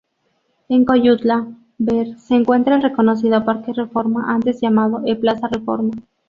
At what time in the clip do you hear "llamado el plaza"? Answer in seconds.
4.59-5.47